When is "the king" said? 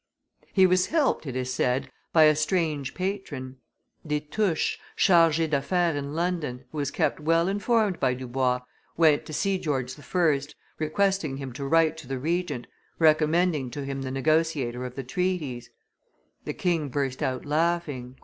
16.45-16.89